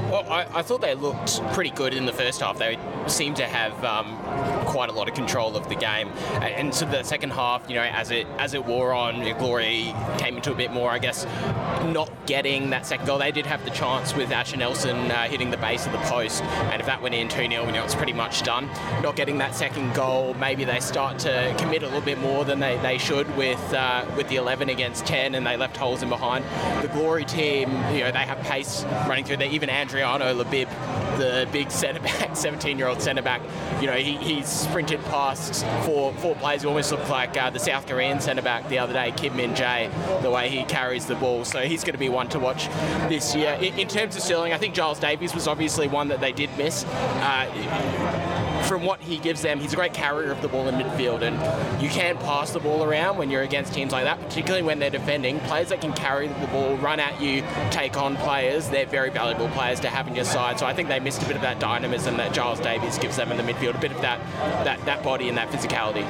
Well, 0.09 0.25
I, 0.31 0.47
I, 0.53 0.61
thought 0.61 0.79
they 0.79 0.95
looked 0.95 1.43
pretty 1.51 1.69
good 1.71 1.93
in 1.93 2.05
the 2.05 2.13
first 2.13 2.39
half. 2.39 2.57
They 2.57 2.79
seemed 3.07 3.35
to 3.37 3.45
have 3.45 3.83
um, 3.83 4.17
quite 4.67 4.89
a 4.89 4.93
lot 4.93 5.07
of 5.07 5.15
control 5.15 5.55
of 5.55 5.67
the 5.69 5.75
game, 5.75 6.09
and 6.41 6.73
so 6.73 6.85
the 6.85 7.01
second 7.03 7.31
half, 7.31 7.67
you 7.69 7.75
know, 7.75 7.81
as 7.81 8.11
it 8.11 8.27
as 8.37 8.53
it 8.53 8.63
wore 8.65 8.93
on, 8.93 9.21
Glory 9.39 9.93
came 10.17 10.35
into 10.35 10.51
a 10.51 10.55
bit 10.55 10.71
more. 10.71 10.91
I 10.91 10.99
guess 10.99 11.25
not 11.85 12.11
getting 12.27 12.69
that 12.69 12.85
second 12.85 13.05
goal. 13.05 13.17
They 13.17 13.31
did 13.31 13.45
have 13.45 13.63
the 13.63 13.71
chance 13.71 14.13
with 14.13 14.31
Asher 14.31 14.57
Nelson 14.57 15.09
uh, 15.09 15.23
hitting 15.27 15.49
the 15.49 15.57
base 15.57 15.85
of 15.85 15.93
the 15.93 15.97
post, 15.99 16.43
and 16.43 16.79
if 16.79 16.85
that 16.85 17.01
went 17.01 17.15
in 17.15 17.29
2 17.29 17.35
0, 17.35 17.49
you 17.49 17.71
know, 17.71 17.83
it's 17.83 17.95
pretty 17.95 18.13
much 18.13 18.43
done. 18.43 18.69
Not 19.01 19.15
getting 19.15 19.37
that 19.39 19.55
second 19.55 19.93
goal, 19.95 20.33
maybe 20.35 20.65
they 20.65 20.79
start 20.79 21.17
to 21.19 21.55
commit 21.57 21.83
a 21.83 21.85
little 21.85 22.01
bit 22.01 22.19
more 22.19 22.45
than 22.45 22.59
they, 22.59 22.77
they 22.77 22.97
should 22.97 23.35
with 23.37 23.73
uh, 23.73 24.05
with 24.15 24.27
the 24.29 24.35
11 24.35 24.69
against 24.69 25.05
10, 25.05 25.35
and 25.35 25.45
they 25.45 25.57
left 25.57 25.77
holes 25.77 26.03
in 26.03 26.09
behind. 26.09 26.43
The 26.81 26.89
Glory 26.89 27.25
team, 27.25 27.71
you 27.93 28.01
know, 28.01 28.11
they 28.11 28.25
have 28.25 28.39
pace 28.41 28.83
running 29.07 29.23
through 29.23 29.37
there. 29.37 29.49
Even 29.49 29.69
Andriano 29.69 30.33
Labib, 30.35 30.67
the 31.17 31.47
big 31.51 31.71
centre 31.71 31.99
back, 31.99 32.35
17 32.35 32.77
year 32.77 32.87
old 32.87 33.01
centre 33.01 33.21
back, 33.21 33.41
you 33.81 33.87
know, 33.87 33.93
he, 33.93 34.17
he 34.17 34.43
sprinted 34.43 35.03
past 35.05 35.65
four 35.85 36.13
four 36.15 36.35
players 36.35 36.61
who 36.61 36.69
almost 36.69 36.91
looked 36.91 37.09
like 37.09 37.37
uh, 37.37 37.49
the 37.49 37.59
South 37.59 37.87
Korean 37.87 38.19
centre 38.19 38.41
back 38.41 38.67
the 38.69 38.79
other 38.79 38.93
day, 38.93 39.11
Kim 39.15 39.35
Min 39.35 39.53
Jae, 39.53 39.91
the 40.21 40.31
way 40.31 40.49
he 40.49 40.63
carries 40.63 41.05
the 41.05 41.15
ball. 41.15 41.45
So 41.45 41.61
he's 41.61 41.83
going 41.83 41.93
to 41.93 41.99
be 41.99 42.09
one 42.09 42.29
to 42.29 42.39
watch 42.39 42.67
this 43.09 43.35
year. 43.35 43.57
In, 43.61 43.79
in, 43.79 43.87
terms 43.87 44.15
of 44.15 44.21
Stirling, 44.21 44.53
I 44.53 44.57
think 44.57 44.73
Giles 44.73 44.99
Davies 44.99 45.33
was 45.33 45.47
obviously 45.47 45.87
one 45.87 46.07
that 46.09 46.19
they 46.19 46.31
did 46.31 46.55
miss. 46.57 46.83
Uh, 46.85 48.26
from 48.77 48.85
what 48.85 49.01
he 49.01 49.17
gives 49.17 49.41
them, 49.41 49.59
he's 49.59 49.73
a 49.73 49.75
great 49.75 49.95
carrier 49.95 50.31
of 50.31 50.39
the 50.43 50.47
ball 50.47 50.67
in 50.67 50.75
midfield, 50.75 51.23
and 51.23 51.81
you 51.81 51.89
can't 51.89 52.19
pass 52.19 52.51
the 52.51 52.59
ball 52.59 52.83
around 52.83 53.17
when 53.17 53.31
you're 53.31 53.41
against 53.41 53.73
teams 53.73 53.91
like 53.91 54.03
that, 54.03 54.19
particularly 54.19 54.61
when 54.61 54.77
they're 54.77 54.91
defending. 54.91 55.39
Players 55.41 55.69
that 55.69 55.81
can 55.81 55.93
carry 55.93 56.27
the 56.27 56.47
ball, 56.47 56.77
run 56.77 56.99
at 56.99 57.19
you, 57.19 57.43
take 57.71 57.97
on 57.97 58.15
players, 58.17 58.69
they're 58.69 58.85
very 58.85 59.09
valuable 59.09 59.47
players 59.49 59.79
to 59.79 59.89
have 59.89 60.07
in 60.07 60.13
your 60.13 60.25
side. 60.25 60.59
So 60.59 60.67
I 60.67 60.75
think 60.75 60.89
they 60.89 60.99
missed 60.99 61.23
a 61.23 61.25
bit 61.25 61.35
of 61.35 61.41
that 61.41 61.59
dynamism 61.59 62.17
that 62.17 62.35
Giles 62.35 62.59
Davies 62.59 62.99
gives 62.99 63.15
them 63.15 63.31
in 63.31 63.37
the 63.37 63.51
midfield, 63.51 63.73
a 63.73 63.79
bit 63.79 63.91
of 63.91 64.01
that 64.01 64.19
that, 64.63 64.85
that 64.85 65.03
body 65.03 65.27
and 65.27 65.37
that 65.39 65.49
physicality. 65.49 66.05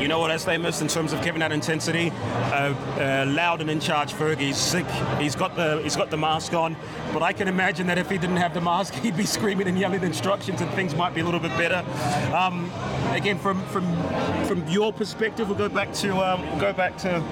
You 0.00 0.08
know 0.08 0.18
what 0.18 0.30
else 0.30 0.44
they 0.44 0.56
missed 0.56 0.80
in 0.80 0.88
terms 0.88 1.12
of 1.12 1.22
giving 1.22 1.40
that 1.40 1.52
intensity? 1.52 2.10
Uh, 2.10 2.74
uh, 2.98 3.26
loud 3.28 3.60
and 3.60 3.68
in 3.68 3.80
charge 3.80 4.14
Fergie. 4.14 4.38
He's 4.38 4.56
sick. 4.56 4.86
He's 5.18 5.36
got 5.36 5.56
the 5.56 5.80
he's 5.82 5.96
got 5.96 6.08
the 6.08 6.16
mask 6.16 6.54
on, 6.54 6.74
but 7.12 7.22
I 7.22 7.34
can 7.34 7.48
imagine 7.48 7.86
that 7.88 7.98
if 7.98 8.08
he 8.08 8.16
didn't 8.16 8.36
have 8.36 8.54
the 8.54 8.62
mask, 8.62 8.94
he'd 9.02 9.16
be 9.16 9.26
screaming 9.26 9.68
and 9.68 9.78
yelling 9.78 10.02
instructions, 10.02 10.62
and 10.62 10.70
things 10.70 10.94
might 10.94 11.14
be 11.14 11.20
a 11.20 11.24
little 11.24 11.40
bit 11.40 11.56
better. 11.58 11.84
Um, 12.34 12.70
again, 13.12 13.38
from 13.38 13.62
from 13.66 13.84
from 14.44 14.66
your 14.68 14.92
perspective, 14.92 15.48
we'll 15.48 15.58
go 15.58 15.68
back 15.68 15.92
to 15.94 16.16
um, 16.18 16.42
we'll 16.50 16.60
go 16.60 16.72
back 16.72 16.96
to 16.98 17.22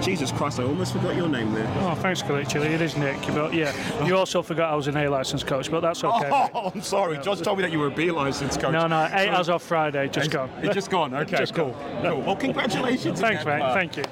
Jesus 0.00 0.32
Christ, 0.32 0.58
I 0.58 0.64
almost 0.64 0.92
forgot 0.92 1.14
your 1.14 1.28
name 1.28 1.52
there. 1.52 1.70
Oh, 1.80 1.94
thanks, 1.94 2.22
Kelechi. 2.22 2.64
It 2.64 2.80
is 2.80 2.96
Nick. 2.96 3.20
But 3.28 3.52
yeah, 3.52 4.06
you 4.06 4.16
also 4.16 4.40
forgot 4.42 4.72
I 4.72 4.76
was 4.76 4.86
an 4.86 4.96
A 4.96 5.08
license 5.08 5.44
coach, 5.44 5.70
but 5.70 5.80
that's 5.80 6.02
okay. 6.02 6.30
Oh, 6.52 6.72
I'm 6.74 6.80
sorry. 6.80 7.18
Josh 7.18 7.40
told 7.40 7.58
me 7.58 7.62
that 7.62 7.70
you 7.70 7.78
were 7.78 7.88
a 7.88 7.90
B 7.90 8.10
license 8.10 8.56
coach. 8.56 8.72
No, 8.72 8.86
no, 8.86 8.96
A 8.96 9.28
as 9.28 9.48
of 9.48 9.62
Friday, 9.62 10.08
just 10.08 10.30
gone. 10.30 10.50
It's 10.62 10.74
just 10.74 10.90
gone. 10.90 11.14
Okay, 11.20 11.36
just 11.36 11.54
cool. 11.54 11.76
cool. 12.02 12.20
Well, 12.22 12.36
congratulations. 12.36 13.20
Thanks, 13.20 13.44
mate. 13.44 13.60
Thank 13.74 13.96
you. 13.98 14.04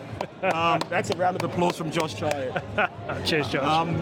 Um, 0.43 0.81
that's 0.89 1.11
a 1.11 1.17
round 1.17 1.37
of 1.37 1.43
applause 1.43 1.77
from 1.77 1.91
Josh 1.91 2.15
Chayet. 2.15 3.25
Cheers, 3.27 3.49
Josh. 3.49 3.65
Um, 3.65 3.97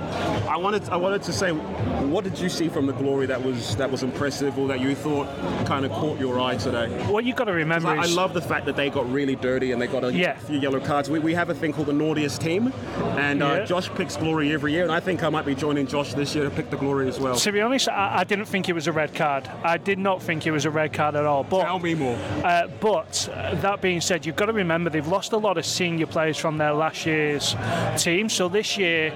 I 0.48 0.56
wanted 0.56 0.88
I 0.88 0.96
wanted 0.96 1.22
to 1.22 1.32
say, 1.32 1.52
what 1.52 2.24
did 2.24 2.38
you 2.38 2.48
see 2.48 2.68
from 2.68 2.86
the 2.86 2.92
glory 2.92 3.26
that 3.26 3.42
was 3.42 3.76
that 3.76 3.90
was 3.90 4.02
impressive, 4.02 4.58
or 4.58 4.68
that 4.68 4.80
you 4.80 4.94
thought 4.94 5.26
kind 5.66 5.84
of 5.84 5.92
caught 5.92 6.18
your 6.18 6.38
eye 6.40 6.56
today? 6.56 6.88
What 7.06 7.24
you 7.24 7.34
got 7.34 7.44
to 7.44 7.52
remember 7.52 7.88
I, 7.88 8.02
I 8.02 8.06
love 8.06 8.34
the 8.34 8.40
fact 8.42 8.66
that 8.66 8.76
they 8.76 8.90
got 8.90 9.10
really 9.10 9.36
dirty 9.36 9.72
and 9.72 9.80
they 9.80 9.86
got 9.86 10.04
a 10.04 10.12
yeah. 10.12 10.38
few 10.38 10.58
yellow 10.58 10.80
cards. 10.80 11.08
We, 11.10 11.18
we 11.18 11.34
have 11.34 11.50
a 11.50 11.54
thing 11.54 11.72
called 11.72 11.88
the 11.88 11.92
naughtiest 11.92 12.40
team, 12.40 12.72
and 13.16 13.42
uh, 13.42 13.46
Yeah. 13.46 13.64
Josh 13.64 13.88
picks 13.94 14.16
glory 14.16 14.52
every 14.52 14.72
year, 14.72 14.82
and 14.82 14.92
I 14.92 15.00
think 15.00 15.22
I 15.22 15.28
might 15.28 15.46
be 15.46 15.54
joining 15.54 15.86
Josh 15.86 16.14
this 16.14 16.34
year 16.34 16.44
to 16.44 16.50
pick 16.50 16.70
the 16.70 16.76
glory 16.76 17.08
as 17.08 17.18
well. 17.18 17.36
To 17.36 17.52
be 17.52 17.60
honest, 17.60 17.88
I, 17.88 18.18
I 18.18 18.24
didn't 18.24 18.46
think 18.46 18.68
it 18.68 18.72
was 18.74 18.86
a 18.86 18.92
red 18.92 19.14
card. 19.14 19.48
I 19.62 19.78
did 19.78 19.98
not 19.98 20.22
think 20.22 20.46
it 20.46 20.50
was 20.50 20.64
a 20.64 20.70
red 20.70 20.92
card 20.92 21.16
at 21.16 21.24
all. 21.24 21.44
But 21.44 21.64
Tell 21.64 21.78
me 21.78 21.94
more. 21.94 22.16
Uh, 22.44 22.68
but 22.80 23.28
uh, 23.32 23.54
that 23.56 23.80
being 23.80 24.00
said, 24.00 24.26
you've 24.26 24.36
got 24.36 24.46
to 24.46 24.52
remember 24.52 24.90
they've 24.90 25.06
lost 25.06 25.32
a 25.32 25.36
lot 25.38 25.58
of 25.58 25.64
senior 25.66 26.06
players 26.06 26.25
players 26.26 26.38
from 26.38 26.58
their 26.58 26.72
last 26.72 27.06
year's 27.06 27.54
team. 27.96 28.28
So 28.28 28.48
this 28.48 28.76
year, 28.76 29.10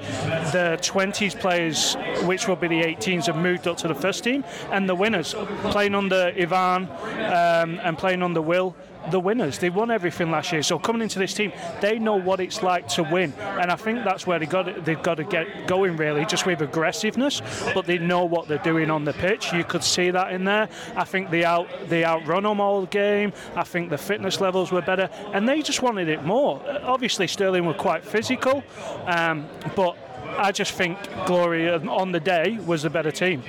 the 0.52 0.78
20s 0.80 1.40
players, 1.40 1.96
which 2.24 2.46
will 2.46 2.54
be 2.54 2.68
the 2.68 2.82
18s, 2.82 3.26
have 3.26 3.36
moved 3.36 3.66
up 3.66 3.78
to 3.78 3.88
the 3.88 3.96
first 3.96 4.22
team, 4.22 4.44
and 4.70 4.88
the 4.88 4.94
winners 4.94 5.34
playing 5.72 5.96
under 5.96 6.32
Ivan 6.38 6.84
um, 6.84 7.80
and 7.82 7.98
playing 7.98 8.22
under 8.22 8.40
Will 8.40 8.76
the 9.10 9.20
winners. 9.20 9.58
They 9.58 9.70
won 9.70 9.90
everything 9.90 10.30
last 10.30 10.52
year, 10.52 10.62
so 10.62 10.78
coming 10.78 11.02
into 11.02 11.18
this 11.18 11.34
team, 11.34 11.52
they 11.80 11.98
know 11.98 12.16
what 12.16 12.40
it's 12.40 12.62
like 12.62 12.88
to 12.88 13.02
win, 13.02 13.32
and 13.38 13.70
I 13.70 13.76
think 13.76 14.04
that's 14.04 14.26
where 14.26 14.38
they 14.38 14.46
got 14.46 14.84
they've 14.84 15.02
got 15.02 15.16
to 15.16 15.24
get 15.24 15.66
going 15.66 15.96
really, 15.96 16.24
just 16.24 16.46
with 16.46 16.60
aggressiveness. 16.60 17.42
But 17.74 17.86
they 17.86 17.98
know 17.98 18.24
what 18.24 18.48
they're 18.48 18.58
doing 18.58 18.90
on 18.90 19.04
the 19.04 19.12
pitch. 19.12 19.52
You 19.52 19.64
could 19.64 19.84
see 19.84 20.10
that 20.10 20.32
in 20.32 20.44
there. 20.44 20.68
I 20.96 21.04
think 21.04 21.30
they 21.30 21.44
out 21.44 21.68
they 21.88 22.04
outrun 22.04 22.42
them 22.42 22.60
all 22.60 22.86
game. 22.86 23.32
I 23.56 23.64
think 23.64 23.90
the 23.90 23.98
fitness 23.98 24.40
levels 24.40 24.72
were 24.72 24.82
better, 24.82 25.08
and 25.32 25.48
they 25.48 25.62
just 25.62 25.82
wanted 25.82 26.08
it 26.08 26.24
more. 26.24 26.62
Obviously, 26.82 27.26
Stirling 27.26 27.66
were 27.66 27.74
quite 27.74 28.04
physical, 28.04 28.62
um, 29.06 29.48
but. 29.74 29.96
I 30.38 30.52
just 30.52 30.72
think 30.72 30.96
Glory 31.26 31.68
on 31.68 32.12
the 32.12 32.20
day 32.20 32.56
was 32.64 32.82
the 32.82 32.90
better 32.90 33.10
team. 33.10 33.42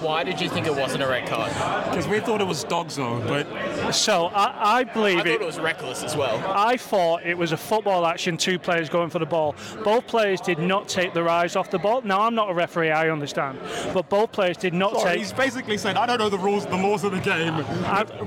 Why, 0.00 0.20
why 0.20 0.24
did 0.24 0.40
you 0.40 0.48
think 0.48 0.66
it 0.66 0.74
wasn't 0.74 1.02
a 1.02 1.06
red 1.06 1.28
card? 1.28 1.50
Because 1.90 2.06
we 2.08 2.20
thought 2.20 2.40
it 2.40 2.46
was 2.46 2.64
dog 2.64 2.90
zone, 2.90 3.26
but 3.26 3.92
So 3.92 4.26
I, 4.26 4.78
I 4.80 4.84
believe 4.84 5.18
it 5.18 5.26
I 5.26 5.30
thought 5.32 5.42
it 5.42 5.46
was 5.46 5.58
reckless 5.58 6.02
as 6.02 6.16
well. 6.16 6.42
I 6.46 6.76
thought 6.76 7.24
it 7.24 7.36
was 7.36 7.52
a 7.52 7.56
football 7.56 8.06
action, 8.06 8.36
two 8.36 8.58
players 8.58 8.88
going 8.88 9.10
for 9.10 9.18
the 9.18 9.26
ball. 9.26 9.54
Both 9.84 10.06
players 10.06 10.40
did 10.40 10.58
not 10.58 10.88
take 10.88 11.14
their 11.14 11.28
eyes 11.28 11.56
off 11.56 11.70
the 11.70 11.78
ball. 11.78 12.02
Now, 12.02 12.22
I'm 12.22 12.34
not 12.34 12.50
a 12.50 12.54
referee, 12.54 12.90
I 12.90 13.10
understand. 13.10 13.58
But 13.92 14.08
both 14.08 14.32
players 14.32 14.56
did 14.56 14.74
not 14.74 14.92
Sorry, 14.94 15.10
take. 15.12 15.18
he's 15.18 15.32
basically 15.32 15.78
saying, 15.78 15.96
I 15.96 16.06
don't 16.06 16.18
know 16.18 16.28
the 16.28 16.38
rules, 16.38 16.66
the 16.66 16.76
laws 16.76 17.04
of 17.04 17.12
the 17.12 17.20
game, 17.20 17.64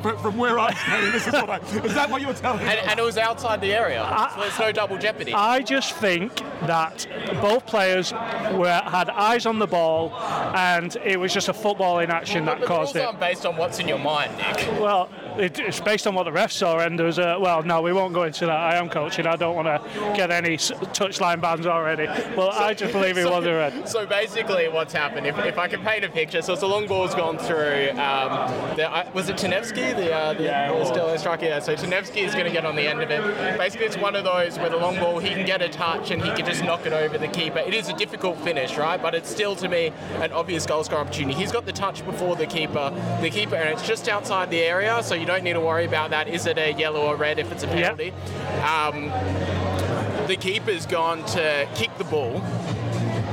but 0.02 0.20
from 0.22 0.38
where 0.38 0.60
I'm 0.60 0.76
standing, 0.76 1.12
this 1.12 1.28
is 1.28 1.34
what 1.34 1.50
I. 1.50 1.58
Is 1.58 1.94
that 1.94 2.10
what 2.10 2.22
you 2.22 2.28
were 2.28 2.34
telling 2.34 2.60
me? 2.60 2.66
And, 2.66 2.80
and 2.80 3.00
it 3.00 3.04
was 3.04 3.18
outside 3.18 3.62
the 3.62 3.74
area, 3.74 4.06
so 4.34 4.42
there's 4.42 4.60
no 4.60 4.72
double 4.72 4.98
jeopardy. 4.98 5.34
I 5.34 5.62
just 5.62 5.94
think 5.94 6.36
that 6.68 7.08
both 7.42 7.66
players 7.66 8.12
were 8.12 8.82
had 8.86 9.10
eyes 9.10 9.46
on 9.46 9.60
the 9.60 9.68
ball, 9.68 10.14
and 10.56 10.96
it 11.04 11.20
was 11.20 11.34
just 11.34 11.50
a 11.50 11.54
football 11.64 12.00
in 12.00 12.12
action 12.12 12.46
that 12.46 12.62
caused 12.64 12.96
it. 12.96 13.20
based 13.20 13.46
on 13.46 13.56
what's 13.58 13.80
in 13.80 13.88
your 13.88 13.98
mind, 14.00 14.32
Nick. 14.38 14.80
Well, 14.80 15.10
it, 15.38 15.60
it's 15.60 15.80
based 15.80 16.08
on 16.08 16.16
what 16.16 16.24
the 16.24 16.32
refs 16.32 16.54
saw, 16.54 16.80
and 16.80 16.98
there 16.98 17.06
was 17.06 17.18
a. 17.18 17.38
Well, 17.40 17.64
no, 17.64 17.82
we 17.82 17.94
won't 17.94 18.14
go 18.14 18.24
into 18.24 18.46
that. 18.46 18.56
I 18.56 18.76
am 18.76 18.90
coaching. 18.90 19.26
I 19.28 19.36
don't 19.36 19.56
want 19.56 19.68
to 19.68 19.90
get 20.16 20.32
any 20.32 20.58
touchline 20.58 21.42
bans 21.42 21.66
already. 21.66 22.06
Well, 22.36 22.50
I 22.52 22.74
just 22.74 22.94
believe 22.94 23.18
it 23.18 23.26
was 23.26 23.46
a 23.46 23.54
red. 23.54 23.90
So 23.90 24.06
basically, 24.06 24.68
what's 24.70 24.94
happened? 24.94 25.28
If, 25.28 25.38
if 25.40 25.58
I 25.58 25.68
can 25.68 25.82
paint 25.82 26.04
a 26.04 26.10
picture, 26.10 26.42
so 26.42 26.54
it's 26.54 26.62
a 26.62 26.68
long 26.68 26.88
ball's 26.88 27.16
gone 27.16 27.38
through. 27.38 27.90
Um, 27.92 28.76
the, 28.76 28.90
uh, 28.90 29.10
was 29.14 29.30
it 29.30 29.38
Tanevsky, 29.38 29.96
the, 29.96 30.14
uh, 30.14 30.34
the, 30.34 30.44
the 30.44 30.86
Stirling 30.86 31.18
striker? 31.18 31.46
Yeah. 31.46 31.60
So 31.60 31.76
Tanevsky 31.76 32.24
is 32.24 32.34
going 32.34 32.46
to 32.46 32.52
get 32.52 32.66
on 32.66 32.76
the 32.76 32.88
end 32.88 33.02
of 33.02 33.12
it. 33.12 33.58
Basically, 33.58 33.86
it's 33.86 33.98
one 33.98 34.16
of 34.16 34.24
those 34.24 34.58
where 34.58 34.70
the 34.70 34.78
long 34.78 34.96
ball 34.98 35.20
he 35.20 35.30
can 35.30 35.46
get 35.46 35.62
a 35.62 35.70
touch 35.70 36.12
and 36.12 36.22
he 36.22 36.32
can 36.32 36.46
just 36.46 36.64
knock 36.64 36.86
it 36.86 36.94
over 36.94 37.18
the 37.18 37.28
keeper. 37.28 37.60
It 37.60 37.74
is 37.74 37.90
a 37.90 37.94
difficult 37.94 38.40
finish, 38.40 38.78
right? 38.78 39.02
But 39.02 39.16
it's 39.16 39.30
still 39.30 39.56
to 39.58 39.68
me 39.68 39.92
an 40.16 40.32
obvious 40.32 40.66
goal 40.66 40.84
score 40.84 41.00
opportunity. 41.00 41.34
He's 41.34 41.52
got 41.52 41.66
the 41.66 41.72
touch 41.72 42.06
before 42.06 42.36
the 42.36 42.46
keeper. 42.46 42.92
The 43.22 43.30
keeper, 43.30 43.56
and 43.56 43.70
it's 43.70 43.88
just 43.88 44.08
outside 44.08 44.50
the 44.50 44.60
area, 44.60 45.02
so 45.04 45.16
you 45.24 45.28
don't 45.28 45.46
need 45.46 45.54
to 45.54 45.62
worry 45.62 45.86
about 45.86 46.10
that. 46.10 46.28
Is 46.28 46.46
it 46.48 46.58
a 46.58 46.74
yellow 46.74 47.08
or 47.08 47.16
red 47.16 47.40
if 47.40 47.50
it's 47.50 47.64
a 47.64 47.68
penalty? 47.68 48.12
Um, 48.62 49.06
the 50.28 50.36
keeper's 50.36 50.86
gone 50.86 51.26
to 51.28 51.66
kick 51.76 51.98
the 51.98 52.04
ball, 52.04 52.42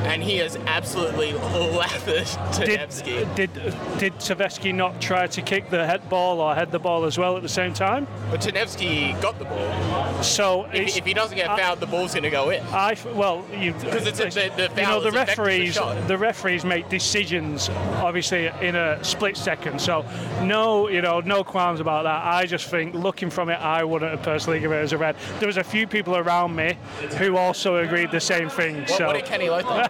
and 0.05 0.23
he 0.23 0.39
has 0.39 0.57
absolutely 0.67 1.33
lathered 1.33 2.27
Did, 2.57 2.81
Tanevsky. 2.81 3.35
did 3.35 3.51
did 3.99 4.15
Tavesky 4.15 4.75
not 4.75 5.01
try 5.01 5.27
to 5.27 5.43
kick 5.43 5.71
the 5.71 5.87
head 5.87 6.09
ball 6.09 6.41
or 6.41 6.55
head 6.55 6.71
the 6.73 6.79
ball 6.79 7.05
as 7.05 7.19
well 7.19 7.37
at 7.37 7.43
the 7.43 7.49
same 7.49 7.73
time? 7.75 8.07
But 8.31 8.41
Tanevsky 8.41 9.21
got 9.21 9.39
the 9.39 9.45
ball. 9.45 10.23
So 10.23 10.65
If, 10.73 10.97
if 10.97 11.05
he 11.05 11.15
doesn't 11.15 11.37
get 11.37 11.51
I- 11.51 11.57
fouled, 11.59 11.81
the 11.81 11.87
ball's 11.87 12.13
going 12.15 12.25
to 12.25 12.31
go 12.31 12.51
in. 12.51 12.63
I 12.73 12.97
well, 13.15 13.45
you 13.57 13.73
'Cause 13.75 14.07
it's 14.07 14.21
a- 14.21 14.25
the- 14.31 14.51
the 14.57 14.63
you 14.63 14.69
foul 14.87 15.01
know 15.01 15.01
the 15.03 15.09
is 15.09 15.15
effective 15.15 15.39
as 15.39 15.79
referees. 15.79 16.09
The 16.09 16.19
referees 16.19 16.65
make 16.65 16.89
decisions, 16.89 17.69
obviously 17.97 18.51
in 18.61 18.77
a 18.77 19.03
split 19.05 19.37
second. 19.37 19.81
So 19.81 20.05
no, 20.43 20.89
you 20.89 21.03
know, 21.03 21.21
no 21.21 21.45
qualms 21.45 21.81
about 21.81 22.05
that. 22.05 22.25
I 22.25 22.47
just 22.47 22.67
think 22.69 22.95
looking 22.95 23.31
from 23.31 23.49
it, 23.51 23.61
I 23.61 23.85
wouldn't 23.85 24.11
have 24.11 24.23
personally 24.23 24.61
given 24.61 24.79
it 24.79 24.83
as 24.83 24.93
a 24.93 24.99
red. 24.99 25.17
There 25.39 25.47
was 25.47 25.57
a 25.59 25.65
few 25.65 25.87
people 25.87 26.17
around 26.17 26.55
me 26.57 26.77
who 27.19 27.37
also 27.37 27.77
agreed 27.77 28.11
the 28.11 28.21
same 28.21 28.49
thing. 28.49 28.81
What, 28.81 28.89
so 28.91 29.07
what 29.09 29.15
did 29.17 29.25
Kenny 29.27 29.49
Lothar? 29.51 29.89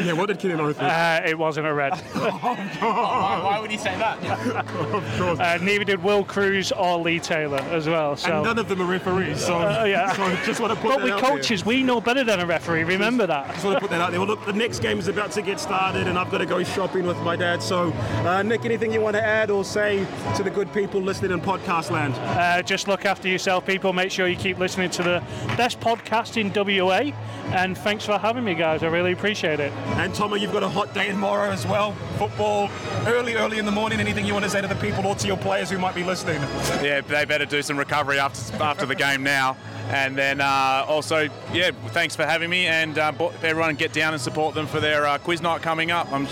Yeah, 0.00 0.12
what 0.14 0.26
did 0.26 0.38
Kenny 0.38 0.54
North 0.54 0.76
think? 0.78 0.90
uh, 0.90 1.20
it 1.24 1.38
wasn't 1.38 1.66
a 1.66 1.72
red. 1.74 1.92
oh, 2.14 2.30
why, 2.40 3.40
why 3.44 3.58
would 3.60 3.70
he 3.70 3.76
say 3.78 3.96
that? 3.98 4.18
Of 4.92 5.18
course. 5.18 5.38
Uh, 5.38 5.58
neither 5.62 5.84
did 5.84 6.02
Will 6.02 6.24
Cruz 6.24 6.72
or 6.72 6.98
Lee 6.98 7.18
Taylor 7.20 7.58
as 7.70 7.86
well. 7.88 8.16
So. 8.16 8.32
and 8.36 8.44
none 8.44 8.58
of 8.58 8.68
them 8.68 8.80
are 8.82 8.86
referees, 8.86 9.44
so, 9.44 9.56
Uh, 9.58 9.84
yeah. 9.84 10.12
so 10.12 10.34
just 10.44 10.60
want 10.60 10.72
to 10.72 10.78
put 10.80 10.90
but 10.90 10.98
that 10.98 11.04
we 11.04 11.10
out 11.12 11.20
there. 11.20 11.30
coaches, 11.30 11.64
we 11.64 11.82
know 11.82 12.00
better 12.00 12.24
than 12.24 12.40
a 12.40 12.46
referee. 12.46 12.84
Remember 12.84 13.26
that. 13.26 13.46
Just 13.52 13.64
want 13.64 13.76
to 13.76 13.80
put 13.80 13.90
that 13.90 14.00
out 14.00 14.10
there. 14.10 14.20
Well, 14.20 14.28
look, 14.28 14.44
the 14.46 14.52
next 14.52 14.80
game 14.80 14.98
is 14.98 15.08
about 15.08 15.30
to 15.32 15.42
get 15.42 15.58
started, 15.60 16.06
and 16.08 16.18
I've 16.18 16.30
got 16.30 16.38
to 16.38 16.46
go 16.46 16.62
shopping 16.62 17.06
with 17.06 17.16
my 17.18 17.36
dad. 17.36 17.62
So, 17.62 17.92
uh, 17.92 18.42
Nick, 18.42 18.64
anything 18.64 18.92
you 18.92 19.00
want 19.00 19.16
to 19.16 19.22
add 19.24 19.50
or 19.50 19.64
say 19.64 20.06
to 20.36 20.42
the 20.42 20.50
good 20.50 20.72
people 20.72 21.00
listening 21.00 21.30
in 21.32 21.40
podcast 21.40 21.90
land? 21.90 22.14
Uh, 22.16 22.62
just 22.62 22.88
look 22.88 23.04
after 23.04 23.28
yourself, 23.28 23.66
people. 23.66 23.92
Make 23.92 24.10
sure 24.10 24.26
you 24.28 24.36
keep 24.36 24.58
listening 24.58 24.90
to 24.90 25.02
the 25.02 25.22
best 25.56 25.80
podcast 25.80 26.36
in 26.40 26.50
WA. 26.54 27.12
And 27.54 27.76
thanks 27.76 28.04
for 28.06 28.18
having 28.18 28.44
me, 28.44 28.54
guys. 28.54 28.82
I 28.82 28.86
really 28.86 29.12
appreciate 29.12 29.60
it. 29.60 29.72
And 29.96 30.14
Tomo, 30.14 30.36
you've 30.36 30.52
got 30.52 30.62
a 30.62 30.68
hot 30.68 30.94
day 30.94 31.08
tomorrow 31.08 31.50
as 31.50 31.66
well. 31.66 31.92
Football 32.18 32.70
early, 33.06 33.34
early 33.34 33.58
in 33.58 33.64
the 33.64 33.70
morning. 33.70 34.00
Anything 34.00 34.24
you 34.24 34.32
want 34.32 34.44
to 34.44 34.50
say 34.50 34.60
to 34.60 34.68
the 34.68 34.74
people 34.76 35.06
or 35.06 35.14
to 35.14 35.26
your 35.26 35.36
players 35.36 35.70
who 35.70 35.78
might 35.78 35.94
be 35.94 36.02
listening? 36.04 36.40
yeah, 36.82 37.00
they 37.00 37.24
better 37.24 37.44
do 37.44 37.62
some 37.62 37.78
recovery 37.78 38.18
after 38.18 38.62
after 38.62 38.86
the 38.86 38.94
game 38.94 39.22
now. 39.22 39.56
And 39.88 40.16
then 40.16 40.40
uh, 40.40 40.84
also, 40.88 41.28
yeah, 41.52 41.70
thanks 41.88 42.16
for 42.16 42.24
having 42.24 42.48
me. 42.48 42.66
And 42.66 42.98
uh, 42.98 43.12
everyone 43.42 43.74
get 43.74 43.92
down 43.92 44.14
and 44.14 44.22
support 44.22 44.54
them 44.54 44.66
for 44.66 44.80
their 44.80 45.06
uh, 45.06 45.18
quiz 45.18 45.42
night 45.42 45.62
coming 45.62 45.90
up. 45.90 46.10
I'm, 46.12 46.26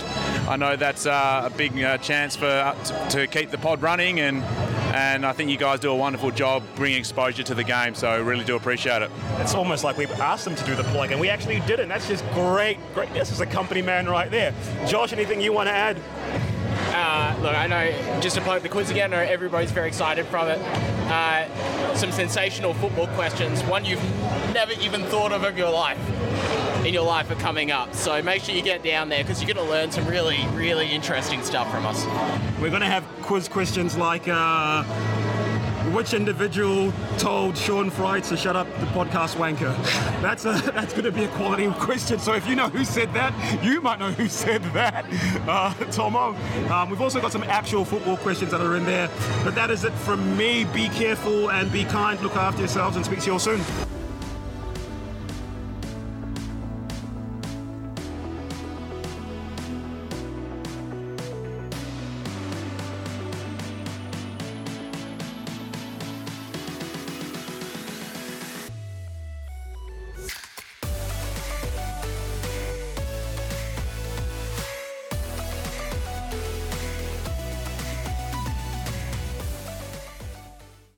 I 0.49 0.55
know 0.55 0.75
that's 0.75 1.05
uh, 1.05 1.49
a 1.51 1.55
big 1.55 1.81
uh, 1.81 1.97
chance 1.99 2.35
for 2.35 2.47
uh, 2.47 2.73
to 3.09 3.27
keep 3.27 3.51
the 3.51 3.57
pod 3.57 3.81
running, 3.81 4.19
and 4.19 4.41
and 4.93 5.25
I 5.25 5.33
think 5.33 5.49
you 5.49 5.57
guys 5.57 5.79
do 5.79 5.91
a 5.91 5.95
wonderful 5.95 6.31
job 6.31 6.63
bringing 6.75 6.97
exposure 6.97 7.43
to 7.43 7.55
the 7.55 7.63
game. 7.63 7.95
So 7.95 8.09
I 8.09 8.17
really 8.17 8.43
do 8.43 8.55
appreciate 8.55 9.01
it. 9.01 9.11
It's 9.37 9.55
almost 9.55 9.83
like 9.83 9.97
we've 9.97 10.11
asked 10.11 10.45
them 10.45 10.55
to 10.55 10.65
do 10.65 10.75
the 10.75 10.83
plug, 10.83 11.11
and 11.11 11.19
we 11.19 11.29
actually 11.29 11.59
did 11.61 11.79
it. 11.79 11.87
That's 11.87 12.07
just 12.07 12.25
great. 12.33 12.77
Great. 12.93 13.13
This 13.13 13.31
is 13.31 13.39
a 13.39 13.45
company 13.45 13.81
man 13.81 14.07
right 14.07 14.29
there. 14.29 14.53
Josh, 14.87 15.13
anything 15.13 15.41
you 15.41 15.53
want 15.53 15.67
to 15.67 15.73
add? 15.73 15.97
Uh, 16.93 17.37
look, 17.41 17.55
I 17.55 17.67
know, 17.67 18.19
just 18.21 18.35
to 18.35 18.41
plug 18.41 18.61
the 18.63 18.69
quiz 18.69 18.89
again, 18.89 19.13
I 19.13 19.17
know 19.17 19.31
everybody's 19.31 19.71
very 19.71 19.87
excited 19.87 20.25
from 20.27 20.47
it. 20.49 20.59
Uh, 21.09 21.95
some 21.95 22.11
sensational 22.11 22.73
football 22.73 23.07
questions, 23.07 23.61
one 23.63 23.85
you've 23.85 24.03
never 24.53 24.73
even 24.73 25.03
thought 25.05 25.31
of 25.31 25.43
of 25.43 25.57
your 25.57 25.69
life. 25.69 25.99
In 26.85 26.95
your 26.95 27.05
life 27.05 27.29
are 27.29 27.35
coming 27.35 27.69
up, 27.69 27.93
so 27.93 28.21
make 28.23 28.41
sure 28.41 28.55
you 28.55 28.63
get 28.63 28.83
down 28.83 29.07
there 29.07 29.23
because 29.23 29.41
you're 29.41 29.53
going 29.53 29.63
to 29.65 29.71
learn 29.71 29.91
some 29.91 30.07
really, 30.07 30.43
really 30.53 30.89
interesting 30.89 31.43
stuff 31.43 31.69
from 31.69 31.85
us. 31.85 32.05
We're 32.59 32.69
going 32.69 32.81
to 32.81 32.87
have 32.87 33.05
quiz 33.21 33.47
questions 33.47 33.95
like 33.97 34.27
uh, 34.27 34.83
which 35.91 36.13
individual 36.13 36.91
told 37.17 37.57
Sean 37.57 37.89
Fry 37.89 38.21
to 38.21 38.37
shut 38.37 38.55
up 38.55 38.67
the 38.79 38.85
podcast 38.87 39.35
wanker? 39.35 39.75
That's 40.21 40.45
a 40.45 40.53
that's 40.73 40.93
going 40.93 41.05
to 41.05 41.11
be 41.11 41.23
a 41.23 41.27
quality 41.29 41.69
question. 41.73 42.19
So 42.19 42.33
if 42.33 42.47
you 42.47 42.55
know 42.55 42.69
who 42.69 42.85
said 42.85 43.13
that, 43.13 43.63
you 43.63 43.81
might 43.81 43.99
know 43.99 44.11
who 44.11 44.27
said 44.27 44.63
that. 44.73 45.05
Uh, 45.51 45.73
Tomo. 45.91 46.35
Um, 46.71 46.89
we've 46.89 47.01
also 47.01 47.19
got 47.19 47.31
some 47.31 47.43
actual 47.43 47.83
football 47.83 48.15
questions 48.17 48.51
that 48.51 48.61
are 48.61 48.75
in 48.75 48.85
there. 48.85 49.09
But 49.43 49.55
that 49.55 49.69
is 49.71 49.83
it 49.83 49.91
from 49.91 50.37
me. 50.37 50.65
Be 50.65 50.87
careful 50.89 51.49
and 51.51 51.71
be 51.71 51.83
kind. 51.83 52.21
Look 52.21 52.35
after 52.35 52.59
yourselves 52.59 52.95
and 52.95 53.03
speak 53.03 53.19
to 53.21 53.25
you 53.25 53.33
all 53.33 53.39
soon. 53.39 53.61